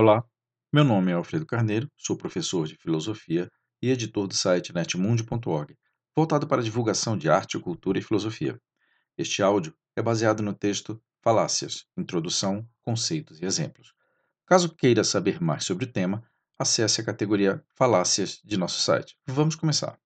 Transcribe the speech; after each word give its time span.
Olá, 0.00 0.24
meu 0.72 0.84
nome 0.84 1.10
é 1.10 1.14
Alfredo 1.14 1.44
Carneiro, 1.44 1.90
sou 1.96 2.16
professor 2.16 2.68
de 2.68 2.76
filosofia 2.76 3.50
e 3.82 3.90
editor 3.90 4.28
do 4.28 4.34
site 4.36 4.72
netmundi.org, 4.72 5.76
voltado 6.14 6.46
para 6.46 6.60
a 6.60 6.64
divulgação 6.64 7.18
de 7.18 7.28
arte, 7.28 7.58
cultura 7.58 7.98
e 7.98 8.02
filosofia. 8.02 8.56
Este 9.16 9.42
áudio 9.42 9.74
é 9.96 10.00
baseado 10.00 10.40
no 10.40 10.54
texto 10.54 11.02
Falácias, 11.20 11.84
Introdução, 11.96 12.64
Conceitos 12.80 13.40
e 13.40 13.44
Exemplos. 13.44 13.92
Caso 14.46 14.72
queira 14.72 15.02
saber 15.02 15.42
mais 15.42 15.64
sobre 15.64 15.84
o 15.84 15.92
tema, 15.92 16.22
acesse 16.56 17.00
a 17.00 17.04
categoria 17.04 17.60
Falácias 17.74 18.40
de 18.44 18.56
nosso 18.56 18.80
site. 18.80 19.18
Vamos 19.26 19.56
começar. 19.56 19.98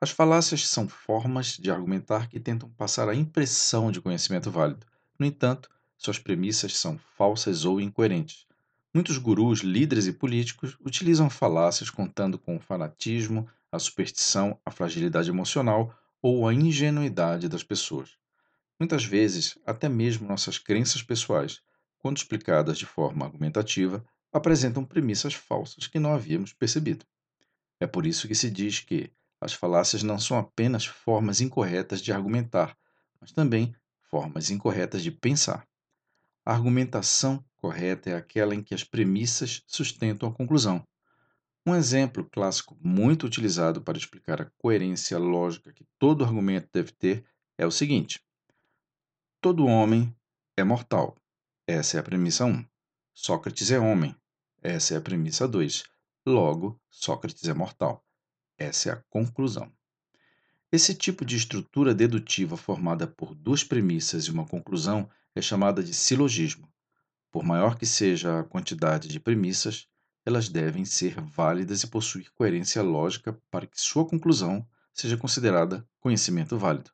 As 0.00 0.10
falácias 0.10 0.66
são 0.66 0.88
formas 0.88 1.58
de 1.58 1.70
argumentar 1.70 2.30
que 2.30 2.40
tentam 2.40 2.70
passar 2.70 3.10
a 3.10 3.14
impressão 3.14 3.92
de 3.92 4.00
conhecimento 4.00 4.50
válido. 4.50 4.86
No 5.18 5.26
entanto, 5.26 5.68
suas 5.98 6.18
premissas 6.18 6.78
são 6.78 6.96
falsas 6.96 7.66
ou 7.66 7.78
incoerentes. 7.78 8.46
Muitos 8.94 9.16
gurus, 9.16 9.60
líderes 9.60 10.06
e 10.06 10.12
políticos 10.12 10.76
utilizam 10.84 11.30
falácias 11.30 11.88
contando 11.88 12.38
com 12.38 12.56
o 12.56 12.60
fanatismo, 12.60 13.48
a 13.70 13.78
superstição, 13.78 14.60
a 14.66 14.70
fragilidade 14.70 15.30
emocional 15.30 15.98
ou 16.20 16.46
a 16.46 16.52
ingenuidade 16.52 17.48
das 17.48 17.62
pessoas. 17.62 18.18
Muitas 18.78 19.04
vezes, 19.04 19.58
até 19.64 19.88
mesmo 19.88 20.28
nossas 20.28 20.58
crenças 20.58 21.02
pessoais, 21.02 21.62
quando 21.98 22.18
explicadas 22.18 22.76
de 22.76 22.84
forma 22.84 23.24
argumentativa, 23.24 24.04
apresentam 24.30 24.84
premissas 24.84 25.32
falsas 25.32 25.86
que 25.86 25.98
não 25.98 26.12
havíamos 26.12 26.52
percebido. 26.52 27.06
É 27.80 27.86
por 27.86 28.04
isso 28.04 28.28
que 28.28 28.34
se 28.34 28.50
diz 28.50 28.80
que 28.80 29.10
as 29.40 29.54
falácias 29.54 30.02
não 30.02 30.18
são 30.18 30.38
apenas 30.38 30.84
formas 30.84 31.40
incorretas 31.40 32.02
de 32.02 32.12
argumentar, 32.12 32.76
mas 33.20 33.32
também 33.32 33.74
formas 34.10 34.50
incorretas 34.50 35.02
de 35.02 35.10
pensar. 35.10 35.66
A 36.44 36.52
argumentação 36.52 37.42
correta 37.62 38.10
é 38.10 38.16
aquela 38.16 38.56
em 38.56 38.62
que 38.62 38.74
as 38.74 38.82
premissas 38.82 39.62
sustentam 39.68 40.28
a 40.28 40.34
conclusão. 40.34 40.84
Um 41.64 41.76
exemplo 41.76 42.28
clássico 42.28 42.76
muito 42.80 43.24
utilizado 43.24 43.80
para 43.80 43.96
explicar 43.96 44.42
a 44.42 44.50
coerência 44.58 45.16
lógica 45.16 45.72
que 45.72 45.86
todo 45.96 46.24
argumento 46.24 46.68
deve 46.72 46.90
ter 46.90 47.24
é 47.56 47.64
o 47.64 47.70
seguinte: 47.70 48.20
Todo 49.40 49.66
homem 49.66 50.12
é 50.56 50.64
mortal. 50.64 51.16
Essa 51.64 51.98
é 51.98 52.00
a 52.00 52.02
premissa 52.02 52.44
1. 52.44 52.64
Sócrates 53.14 53.70
é 53.70 53.78
homem. 53.78 54.16
Essa 54.60 54.94
é 54.94 54.96
a 54.96 55.00
premissa 55.00 55.46
2. 55.46 55.84
Logo, 56.26 56.80
Sócrates 56.90 57.48
é 57.48 57.54
mortal. 57.54 58.04
Essa 58.58 58.90
é 58.90 58.92
a 58.92 59.02
conclusão. 59.08 59.72
Esse 60.72 60.96
tipo 60.96 61.24
de 61.24 61.36
estrutura 61.36 61.94
dedutiva 61.94 62.56
formada 62.56 63.06
por 63.06 63.36
duas 63.36 63.62
premissas 63.62 64.24
e 64.24 64.32
uma 64.32 64.46
conclusão 64.46 65.08
é 65.34 65.40
chamada 65.40 65.80
de 65.80 65.94
silogismo. 65.94 66.71
Por 67.32 67.42
maior 67.42 67.78
que 67.78 67.86
seja 67.86 68.40
a 68.40 68.44
quantidade 68.44 69.08
de 69.08 69.18
premissas, 69.18 69.88
elas 70.24 70.50
devem 70.50 70.84
ser 70.84 71.18
válidas 71.18 71.82
e 71.82 71.86
possuir 71.86 72.30
coerência 72.34 72.82
lógica 72.82 73.32
para 73.50 73.66
que 73.66 73.80
sua 73.80 74.06
conclusão 74.06 74.64
seja 74.92 75.16
considerada 75.16 75.88
conhecimento 75.98 76.58
válido. 76.58 76.90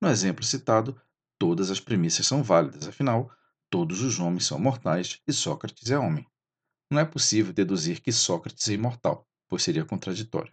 No 0.00 0.08
exemplo 0.08 0.44
citado, 0.44 0.96
todas 1.36 1.72
as 1.72 1.80
premissas 1.80 2.24
são 2.24 2.40
válidas, 2.40 2.86
afinal, 2.86 3.30
todos 3.68 4.00
os 4.00 4.20
homens 4.20 4.46
são 4.46 4.60
mortais 4.60 5.20
e 5.26 5.32
Sócrates 5.32 5.90
é 5.90 5.98
homem. 5.98 6.24
Não 6.88 7.00
é 7.00 7.04
possível 7.04 7.52
deduzir 7.52 8.00
que 8.00 8.12
Sócrates 8.12 8.68
é 8.68 8.74
imortal, 8.74 9.26
pois 9.48 9.64
seria 9.64 9.84
contraditório. 9.84 10.52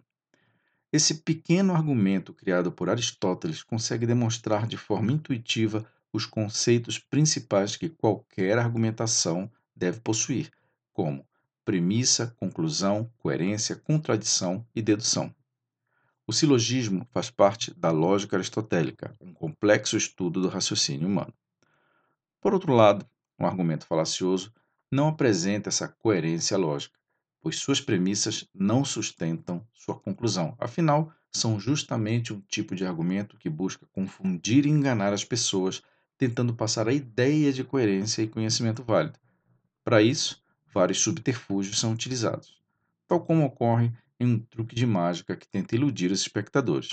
Esse 0.92 1.22
pequeno 1.22 1.74
argumento 1.74 2.34
criado 2.34 2.72
por 2.72 2.90
Aristóteles 2.90 3.62
consegue 3.62 4.04
demonstrar 4.04 4.66
de 4.66 4.76
forma 4.76 5.12
intuitiva 5.12 5.86
os 6.12 6.26
conceitos 6.26 6.98
principais 6.98 7.76
que 7.76 7.88
qualquer 7.88 8.58
argumentação 8.58 9.50
deve 9.74 10.00
possuir, 10.00 10.50
como 10.92 11.26
premissa, 11.64 12.34
conclusão, 12.38 13.10
coerência, 13.18 13.76
contradição 13.76 14.66
e 14.74 14.82
dedução. 14.82 15.34
O 16.26 16.32
silogismo 16.32 17.06
faz 17.10 17.30
parte 17.30 17.72
da 17.74 17.90
lógica 17.90 18.36
aristotélica, 18.36 19.14
um 19.20 19.32
complexo 19.32 19.96
estudo 19.96 20.40
do 20.40 20.48
raciocínio 20.48 21.08
humano. 21.08 21.32
Por 22.40 22.52
outro 22.52 22.72
lado, 22.72 23.06
um 23.38 23.46
argumento 23.46 23.86
falacioso 23.86 24.52
não 24.90 25.08
apresenta 25.08 25.68
essa 25.68 25.88
coerência 25.88 26.56
lógica 26.56 27.02
pois 27.42 27.58
suas 27.58 27.80
premissas 27.80 28.48
não 28.54 28.84
sustentam 28.84 29.66
sua 29.74 29.98
conclusão. 29.98 30.54
Afinal, 30.58 31.12
são 31.30 31.58
justamente 31.58 32.32
um 32.32 32.40
tipo 32.42 32.74
de 32.74 32.86
argumento 32.86 33.36
que 33.36 33.50
busca 33.50 33.84
confundir 33.92 34.64
e 34.64 34.70
enganar 34.70 35.12
as 35.12 35.24
pessoas, 35.24 35.82
tentando 36.22 36.54
passar 36.54 36.86
a 36.86 36.92
ideia 36.92 37.52
de 37.52 37.64
coerência 37.64 38.22
e 38.22 38.28
conhecimento 38.28 38.84
válido. 38.84 39.18
Para 39.82 40.00
isso, 40.00 40.40
vários 40.72 41.00
subterfúgios 41.00 41.80
são 41.80 41.92
utilizados, 41.92 42.62
tal 43.08 43.20
como 43.24 43.44
ocorre 43.44 43.92
em 44.20 44.26
um 44.26 44.38
truque 44.38 44.72
de 44.72 44.86
mágica 44.86 45.34
que 45.34 45.48
tenta 45.48 45.74
iludir 45.74 46.12
os 46.12 46.20
espectadores. 46.20 46.90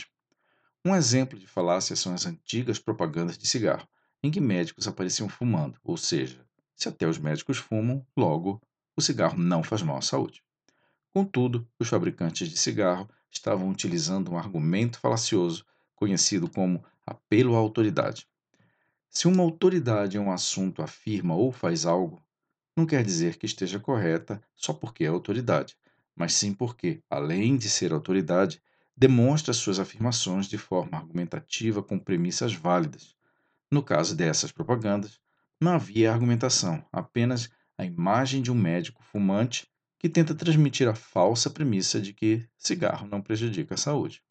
Um 0.84 0.96
exemplo 0.96 1.38
de 1.38 1.46
falácia 1.46 1.96
são 1.96 2.12
as 2.12 2.26
antigas 2.26 2.80
propagandas 2.80 3.38
de 3.38 3.48
cigarro, 3.48 3.88
em 4.24 4.32
que 4.32 4.42
médicos 4.42 4.88
apareciam 4.88 5.30
fumando, 5.30 5.78
ou 5.84 5.96
seja, 5.96 6.44
se 6.76 6.90
até 6.90 7.08
os 7.08 7.20
médicos 7.20 7.60
fumam, 7.60 8.04
logo 8.18 8.60
o 8.98 9.02
cigarro 9.02 9.38
não 9.38 9.62
faz 9.62 9.84
mal 9.84 9.98
à 9.98 10.02
saúde. 10.02 10.42
Contudo, 11.14 11.68
os 11.78 11.88
fabricantes 11.88 12.50
de 12.50 12.58
cigarro 12.58 13.08
estavam 13.30 13.70
utilizando 13.70 14.32
um 14.32 14.40
argumento 14.40 15.00
falacioso 15.00 15.64
conhecido 15.96 16.50
como 16.50 16.84
apelo 17.06 17.56
à 17.56 17.60
autoridade. 17.60 18.28
Se 19.12 19.28
uma 19.28 19.42
autoridade 19.42 20.18
em 20.18 20.20
um 20.20 20.32
assunto 20.32 20.84
afirma 20.84 21.36
ou 21.36 21.52
faz 21.52 21.86
algo, 21.86 22.22
não 22.78 22.86
quer 22.86 23.04
dizer 23.04 23.38
que 23.38 23.46
esteja 23.46 23.80
correta 23.80 24.42
só 24.56 24.72
porque 24.72 25.04
é 25.04 25.08
autoridade, 25.08 25.76
mas 26.16 26.34
sim 26.34 26.54
porque, 26.54 27.02
além 27.10 27.58
de 27.58 27.70
ser 27.70 27.92
autoridade, 27.92 28.62
demonstra 28.96 29.52
suas 29.52 29.80
afirmações 29.80 30.46
de 30.46 30.58
forma 30.58 30.98
argumentativa 30.98 31.82
com 31.82 31.98
premissas 31.98 32.54
válidas. 32.54 33.16
No 33.72 33.82
caso 33.82 34.16
dessas 34.16 34.52
propagandas, 34.52 35.20
não 35.60 35.74
havia 35.74 36.14
argumentação, 36.14 36.86
apenas 36.92 37.50
a 37.78 37.86
imagem 37.86 38.42
de 38.44 38.52
um 38.52 38.56
médico 38.56 39.04
fumante 39.04 39.68
que 39.98 40.08
tenta 40.08 40.36
transmitir 40.36 40.88
a 40.88 40.96
falsa 40.96 41.50
premissa 41.50 42.00
de 42.00 42.14
que 42.14 42.48
cigarro 42.58 43.08
não 43.08 43.22
prejudica 43.22 43.74
a 43.74 43.78
saúde. 43.78 44.22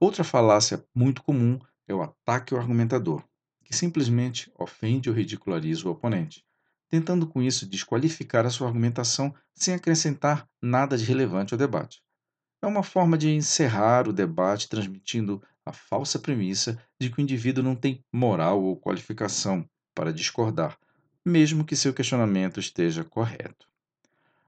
Outra 0.00 0.24
falácia 0.24 0.84
muito 0.92 1.22
comum 1.22 1.60
é 1.86 1.94
o 1.94 2.02
ataque 2.02 2.52
ao 2.52 2.60
argumentador, 2.60 3.22
que 3.64 3.74
simplesmente 3.74 4.52
ofende 4.58 5.08
ou 5.08 5.16
ridiculariza 5.16 5.88
o 5.88 5.90
oponente, 5.90 6.44
tentando 6.88 7.26
com 7.26 7.42
isso 7.42 7.66
desqualificar 7.66 8.46
a 8.46 8.50
sua 8.50 8.68
argumentação 8.68 9.34
sem 9.54 9.74
acrescentar 9.74 10.48
nada 10.62 10.96
de 10.96 11.04
relevante 11.04 11.54
ao 11.54 11.58
debate. 11.58 12.02
É 12.62 12.66
uma 12.66 12.82
forma 12.82 13.18
de 13.18 13.30
encerrar 13.30 14.08
o 14.08 14.12
debate 14.12 14.68
transmitindo 14.68 15.42
a 15.66 15.72
falsa 15.72 16.18
premissa 16.18 16.78
de 17.00 17.10
que 17.10 17.18
o 17.18 17.22
indivíduo 17.22 17.64
não 17.64 17.74
tem 17.74 18.04
moral 18.12 18.62
ou 18.62 18.76
qualificação 18.76 19.68
para 19.94 20.12
discordar, 20.12 20.78
mesmo 21.24 21.64
que 21.64 21.76
seu 21.76 21.92
questionamento 21.92 22.60
esteja 22.60 23.02
correto. 23.02 23.66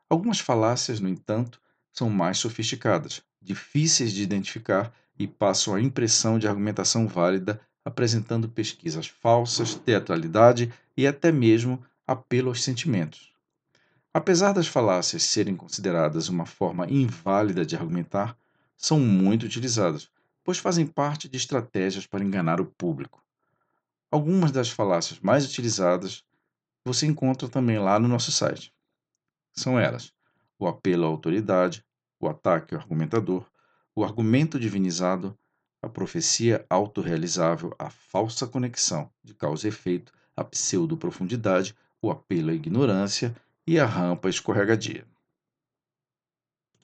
Algumas 0.09 0.39
falácias, 0.39 1.01
no 1.01 1.09
entanto, 1.09 1.61
são 1.93 2.11
mais 2.11 2.39
sofisticadas, 2.39 3.23
difíceis 3.41 4.13
de 4.13 4.23
identificar 4.23 4.93
e 5.19 5.27
passam 5.27 5.75
a 5.75 5.81
impressão 5.81 6.39
de 6.39 6.47
argumentação 6.47 7.09
válida, 7.09 7.61
apresentando 7.87 8.49
pesquisas 8.49 9.07
falsas, 9.07 9.77
teatralidade 9.77 10.75
e 10.97 11.07
até 11.07 11.31
mesmo 11.31 11.81
apelo 12.05 12.49
aos 12.49 12.65
sentimentos. 12.65 13.33
Apesar 14.13 14.53
das 14.53 14.67
falácias 14.67 15.23
serem 15.23 15.55
consideradas 15.55 16.29
uma 16.29 16.47
forma 16.47 16.91
inválida 16.91 17.65
de 17.65 17.77
argumentar, 17.77 18.37
são 18.77 18.99
muito 18.99 19.47
utilizadas, 19.47 20.11
pois 20.43 20.59
fazem 20.59 20.85
parte 20.85 21.29
de 21.29 21.37
estratégias 21.37 22.09
para 22.09 22.25
enganar 22.25 22.61
o 22.61 22.67
público. 22.67 23.23
Algumas 24.11 24.51
das 24.51 24.69
falácias 24.69 25.21
mais 25.21 25.45
utilizadas 25.45 26.25
você 26.85 27.07
encontra 27.07 27.49
também 27.49 27.79
lá 27.79 28.01
no 28.01 28.09
nosso 28.09 28.33
site. 28.33 28.75
São 29.53 29.79
elas: 29.79 30.13
o 30.59 30.67
apelo 30.67 31.05
à 31.05 31.07
autoridade, 31.07 31.85
o 32.19 32.29
ataque 32.29 32.75
ao 32.75 32.81
argumentador, 32.81 33.47
o 33.95 34.03
argumento 34.03 34.59
divinizado, 34.59 35.39
a 35.83 35.89
profecia 35.89 36.65
autorrealizável, 36.69 37.75
a 37.79 37.91
falsa 37.91 38.47
conexão 38.47 39.11
de 39.23 39.35
causa 39.35 39.67
e 39.67 39.69
efeito, 39.69 40.13
a 40.37 40.45
pseudo-profundidade, 40.45 41.75
o 42.01 42.11
apelo 42.11 42.51
à 42.51 42.55
ignorância 42.55 43.35
e 43.67 43.79
a 43.79 43.87
rampa 43.87 44.29
escorregadia. 44.29 45.05